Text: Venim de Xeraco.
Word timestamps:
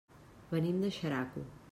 Venim 0.53 0.79
de 0.85 0.91
Xeraco. 0.95 1.45